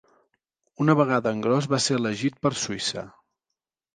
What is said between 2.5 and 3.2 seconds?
Suïssa.